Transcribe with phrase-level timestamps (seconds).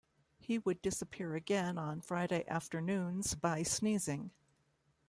[0.39, 4.31] He would disappear again on Friday afternoons by sneezing.